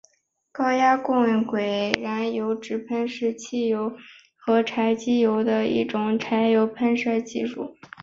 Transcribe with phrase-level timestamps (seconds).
[0.51, 3.97] 高压共轨燃油直喷是汽油机
[4.47, 4.89] 与柴
[5.19, 7.75] 油机的一种燃油直喷技术。